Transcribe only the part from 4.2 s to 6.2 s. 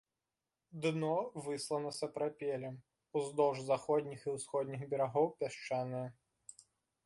і ўсходніх берагоў пясчанае.